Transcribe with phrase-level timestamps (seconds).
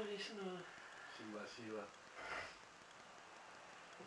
[0.00, 0.56] ですな。
[1.12, 2.01] しわしわ。